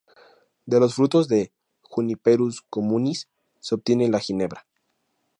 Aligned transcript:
De 0.65 0.79
los 0.79 0.95
frutos 0.95 1.27
de 1.27 1.53
"Juniperus 1.83 2.63
communis" 2.71 3.29
se 3.59 3.75
obtiene 3.75 4.09
la 4.09 4.19
ginebra. 4.19 4.65